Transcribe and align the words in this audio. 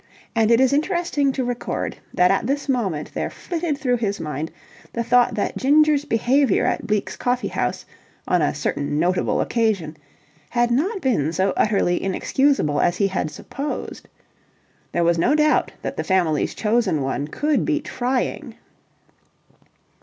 And 0.33 0.49
it 0.49 0.59
is 0.59 0.73
interesting 0.73 1.31
to 1.33 1.43
record 1.43 1.95
that 2.11 2.31
at 2.31 2.47
this 2.47 2.67
moment 2.67 3.13
there 3.13 3.29
flitted 3.29 3.77
through 3.77 3.97
his 3.97 4.19
mind 4.19 4.49
the 4.93 5.03
thought 5.03 5.35
that 5.35 5.57
Ginger's 5.57 6.05
behaviour 6.05 6.65
at 6.65 6.87
Bleke's 6.87 7.15
Coffee 7.15 7.49
House, 7.49 7.85
on 8.27 8.41
a 8.41 8.55
certain 8.55 8.97
notable 8.97 9.41
occasion, 9.41 9.95
had 10.49 10.71
not 10.71 11.01
been 11.01 11.31
so 11.31 11.53
utterly 11.55 12.01
inexcusable 12.01 12.81
as 12.81 12.97
he 12.97 13.09
had 13.09 13.29
supposed. 13.29 14.07
There 14.91 15.03
was 15.03 15.19
no 15.19 15.35
doubt 15.35 15.71
that 15.83 15.97
the 15.97 16.03
Family's 16.03 16.55
Chosen 16.55 17.03
One 17.03 17.27
could 17.27 17.63
be 17.63 17.79
trying. 17.79 18.55